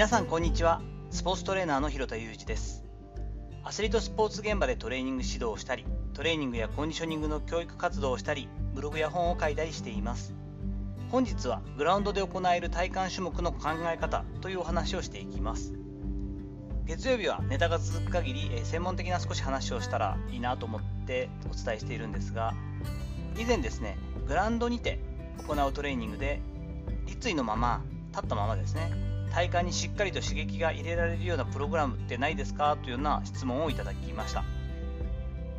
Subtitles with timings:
[0.00, 0.80] 皆さんこんにちは。
[1.10, 2.86] スポーツトレーナーの広田裕二です。
[3.62, 5.84] アスリートスポーツ現場でトレーニング指導をしたり
[6.14, 10.34] トレーニングやコンディショニングの教育活動をしたりブログや本を書いたりしています。
[11.10, 15.74] 本日はグラウンドで行える体幹種目の考え方というお話をしていきます。
[16.86, 22.54] 月曜日はネタが続く限り、専門的な少し話をしたらいいなと思ってお伝えしているんですが
[23.38, 24.98] 以前ですねグラウンドにて
[25.46, 26.40] 行うトレーニングで
[27.04, 29.09] 立位のまま立ったままですね。
[29.32, 32.76] 体幹にしっかりと刺激が入れられるようなプログラムってないですか？
[32.82, 34.42] というような質問をいただきました、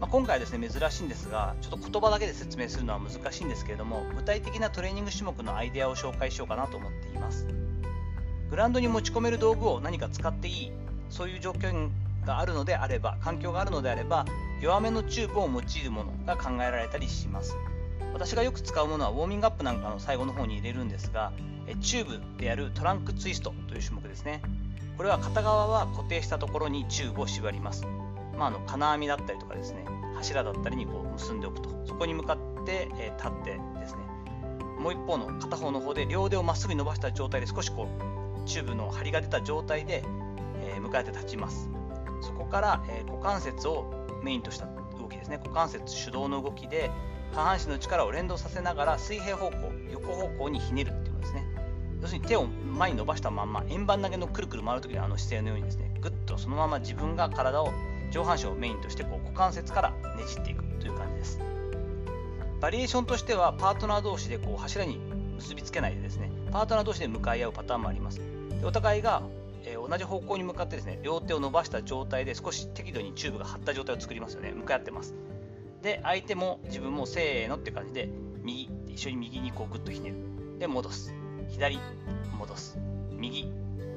[0.00, 7.46] まあ、今回はですね珍しいんですがちょっと言葉だけで説明するのは難しいんですけれども具体的なトレーニング種目のアイデアを紹介しようかなと思っています。
[8.50, 10.72] グラウンドに持ち込める道具を何か使っていい
[11.08, 11.90] そういう条件
[12.24, 14.26] があるのであれば環境があるのであれば
[14.60, 17.56] 弱めのチューブを用いるものが考えられたりします。
[18.14, 21.32] 私がよく使うものはウォーミングアップなんかの最後の方に入れるんですが
[21.80, 24.40] チューブであるトランクツイストという種目ですね。
[24.96, 27.84] これは片側は固定したところにチューブを縛ります、
[28.38, 31.70] まあ、あの金網だったりとかですね柱だったりにこう結んでおくと。
[31.86, 34.00] そこに向かって、え立ってですね。
[34.78, 40.04] もう一方の片方の方で両腕をまっすぐに伸ばした状態で少しこうチューブの張りが出た状態で、
[40.60, 41.68] え向かって立ちます。
[42.20, 44.66] そこから、え股関節をメインとした
[44.98, 45.38] 動きですね。
[45.38, 46.90] 股関節手動の動きで
[47.34, 51.44] 下半身の力を連動させながら水平方向横方向にひねるっていうことですね。
[52.00, 57.72] 要するに手を前に伸ばしたまま円盤投げのくるくる回るときのあの姿勢のようにですねぐっとそのまま自分が体を
[58.12, 59.96] 上半身をメインとしてこう股関節からね
[60.28, 61.40] じっていくという感じです。
[62.60, 64.98] バリエーションとしてはパートナー同士でこう柱に
[65.36, 68.20] 結びつけないでですねパートナー同士で向かい合うパターンもあります。
[68.60, 69.22] でお互いが
[69.64, 74.52] え同じ方向に向かってですね両手を伸ばした状態で少し適度にチューブが張った状態を作りますよね。
[74.52, 75.14] 向かい合ってます。
[75.84, 78.08] で相手も自分もせーのって感じで
[78.42, 80.58] 右一緒に右にこうグッとひねる。
[80.58, 81.14] で戻す。
[81.50, 81.78] 左
[82.38, 82.78] 戻す。
[83.10, 83.52] 右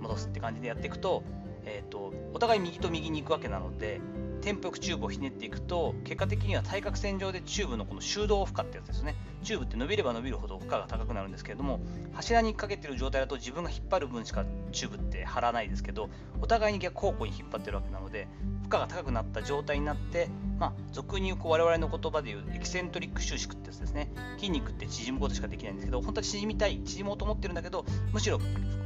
[0.00, 1.24] 戻すって感じでやっていくと,、
[1.64, 4.00] えーと、お互い右と右に行くわけなので
[4.42, 9.16] テンポよくチューブをひねっていくと結果的には対角線上でチューブのこの終動負荷ってやつですね。
[9.42, 11.80] チューブって伸びれば伸びるほど負荷が高くなるんですけれども
[12.12, 16.08] 柱にかけてる状態だと自分が引っ張る分しかチューブって張らないですけど
[16.40, 18.28] お互いに逆方向に引っ張ってるわけなので
[18.62, 20.28] 負荷が高くなった状態になって
[20.62, 24.12] まあ、俗に言うこう我々の言葉で言うエキセントリック収縮ってやつですね。
[24.36, 28.38] 筋肉って縮むことしかできないんですけど本当は縮みたい縮もうと思ってるんだけどむしろ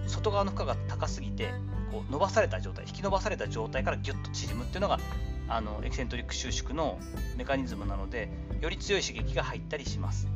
[0.07, 1.51] 外側の負荷が高すぎて
[1.93, 4.99] こう伸ばされた状態引き伸ばされた状態からギュッと縮むっていうのが
[5.49, 6.99] あのエキセントリック収縮の
[7.37, 8.31] メカニズムなので
[8.63, 10.29] より強い刺激が入ったりします。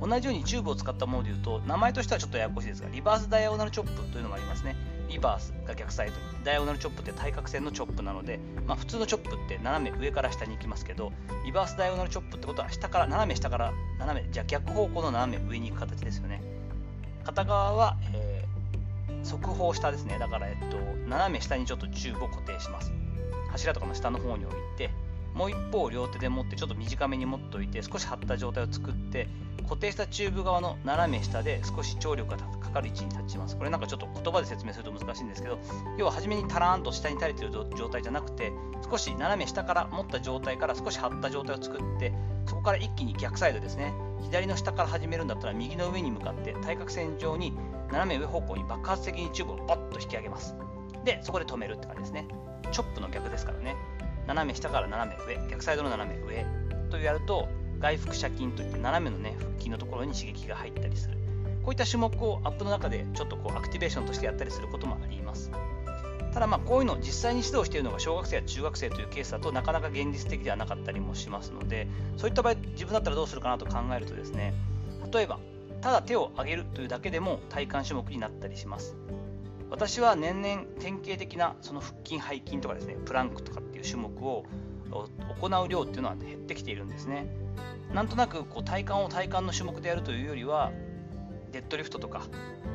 [0.00, 4.76] 同じようにチューブを使ったものでいうと名前としてはちょっとややこしいですがリバースダイアゴナルチョップというのがありますね。
[5.10, 6.14] リバースが逆サイド。
[6.44, 11.12] ダイアゴナルチョップって対角線のチョップなので、まあ、普通のチョップって斜め上から下に行きますけど
[11.44, 16.40] リバースダイアゴナルチョップってことは下から斜め下から斜めじゃ逆方向の斜め上に行く形ですよね。
[17.24, 20.18] 片側は、えー、側方下ですね。
[20.18, 20.76] だから、えっと、
[21.08, 22.92] 斜め下にちょっとチューブを固定します。
[23.50, 24.90] 柱とかの下の方に置いて
[25.34, 29.28] もう一方両手で持ってちょっと短めに持っておいて少し張った状態を作って
[29.70, 33.56] 固定したチューブ側の斜め下で少し張力がかかる位置に立ちます。
[33.56, 35.60] これなんかちょっと言葉で説明すると難しいんですけど、
[35.96, 38.50] 要は初めにタラーンと下に垂れてる状態じゃなくて、
[38.90, 42.12] 少し斜め下から持った状態から少し張った状態を作って、
[42.46, 43.94] そこから一気に逆サイドですね。
[44.22, 47.56] 左の下から始めるんだったら右の上に向かって対角線上に
[47.92, 50.56] 斜め上方向に爆発的にチューブをバッと引き上げます。
[51.04, 52.26] で、そこで止めるって感じですね。
[52.72, 53.76] チョップの逆ですからね。
[54.26, 56.44] 斜め下から斜め上、逆サイドの斜め上
[56.90, 57.48] とやると、
[57.80, 61.16] 外腹斜筋といって斜めのね腹筋のところに刺激が入ったりする。
[61.62, 65.50] こういった種目をアップの中でちょっとこうアクティベーションとしてやったりすることもあります。
[66.32, 74.54] ただまあこういうのを実際に指導しているのが小学生や中学生というケースだとなかなか現実的ではなかったりもしますのでそういった場合自分だったらどうするかなと考えるとですね
[75.12, 75.40] 例えば
[75.80, 78.96] ただ手を上げるというだけでも体幹種目になったりします。
[79.70, 84.44] 私は年々典型的なその腹筋背筋とかですねプランクとかっていう種目を
[84.90, 87.26] 行う量っていうのは減ってきているんですね。
[87.94, 90.70] なんとなくこう体幹を体幹の種目でやるというよりは
[91.52, 92.22] デッドリフトとか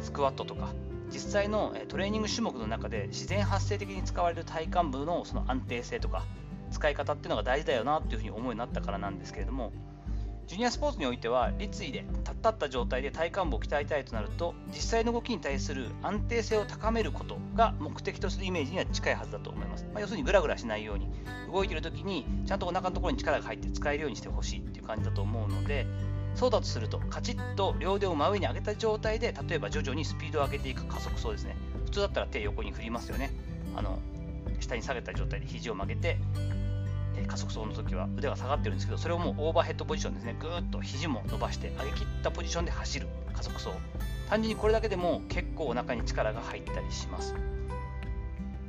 [0.01, 0.73] スクワットとか
[1.09, 6.23] 実際のトレーニング種目の中で自然発生的に使われる体幹部のその安定性とか
[6.71, 9.71] 使い方っていうのが大事だよなっていうふうに思うようになったからなんですけれども
[10.47, 21.09] ジュニアスポーツにおいては立位で立った状態で体幹部を鍛えたいとなると実際の動きに対する安定性を高めることが目的とするイメージには近いはずだと思います、まあ、要するにグラグラしないように
[21.51, 25.87] 動いている時にちゃんとお腹のところに力が入って使えるようにしてほしいっていう感じだと思うので
[26.35, 31.55] そうだとするとカチッと両腕を真上に上げた状態で例えば徐々にスピードを上げていく加速走ですね。
[31.85, 33.31] 普通だったら手横に振りますよね。
[33.75, 33.99] あの
[34.59, 36.17] 下に下げた状態で肘を曲げて
[37.23, 40.35] 加速走の時は腕が下がってるんですけどそれをもうオーバーヘッドポジションですね。
[40.39, 43.07] ぐーっと肘も伸ばして上げ切ったポジションで走る。
[43.33, 43.69] 加速走。
[44.29, 47.35] 単純にこれだけでも結構お腹に力が入ったりします。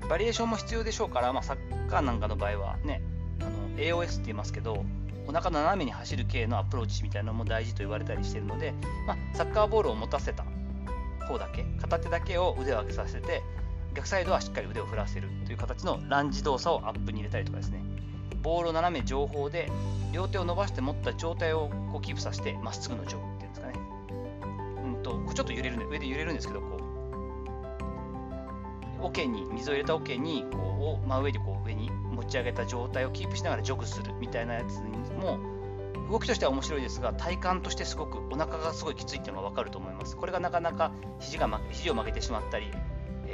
[0.08, 3.02] バリエーションも必要でしょうから、まあ、サッカーなんかの場合はね
[3.40, 4.84] あの AOS って言いますけど
[5.26, 8.72] お腹の斜めに走る系のアプローチみたいなのも大事と言われたりしてるので、
[9.06, 10.44] まあ、サッカーボールを持たせた
[11.26, 13.42] 方だけ片手だけを腕を上げさせて
[13.94, 17.80] 逆サイドはしっかり腕を振らせるという形のランジ動作をアップに入れたりとかですね。
[18.46, 19.68] ボールを斜め上方で
[20.12, 23.72] 両手を伸ばして持った状態をこうキープさせてまっすぐのジョグっていうんですかね。
[24.84, 26.78] うんとちょっと揺れるんで上で揺れるんですけどこ
[29.02, 34.80] う桶に水を入れた桶にこう真上でこう上に持ち上げた状態をキープしながらジョグするみたいなやつ
[35.20, 35.40] も
[36.08, 40.16] 動きとしては面白いですが体感としてすごくお腹がすごいきついっていうのが分かると思います。
[40.16, 42.70] これがなかなか肘が肘を曲げてしまったり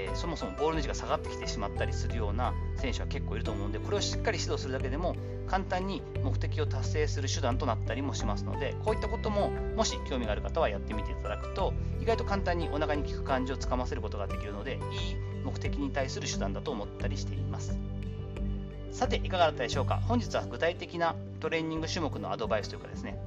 [0.03, 5.15] えー、そもそもボールの位置が下がってきてしまったりするような選手は結構いると思うんでこれをしっかり指導するだけでも
[5.47, 14.79] 簡単に目的を達成する手段となったりもしますのでこういったことももし興味がある方はやってみていただくと意外と簡単にお腹に効く感じをつかませることができるのでいい
[15.45, 17.77] 目的に対する手段だと思ったりしています。
[18.93, 19.97] さていかがだったでしょうか？
[19.97, 23.19] 本日は具体的なトレーニング種目のアドバイスというかですね。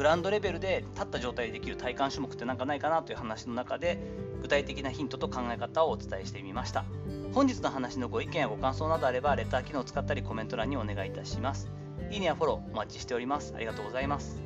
[0.00, 3.98] グラウンドレベルで立った状態でできる体幹種目って何かないかなという話の中で
[4.40, 6.86] 具体的なヒントと考え方をお伝えしてみました。
[7.34, 11.70] 本日の話のご意見やご感想などあればレター機能を使ったりコメント欄にお願いいたします。
[12.10, 13.52] いいねやフォローお待ちしております。
[13.54, 14.40] ありがとうございます。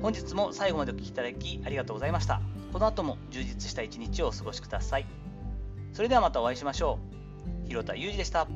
[0.00, 2.40] 本日も最後までお聴きいただきありがとうございました。
[2.72, 5.06] この後も充実した一日をお過ごしください。
[5.92, 7.00] それではまたお会いしましょ
[7.64, 7.66] う。
[7.66, 8.46] 広田裕二でした。